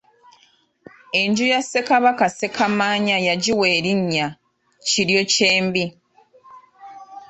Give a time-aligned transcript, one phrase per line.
[1.19, 4.27] Enju ya Ssekabaka Ssekamaanya yagiwa erinnya
[4.87, 5.85] Kiryokyembi.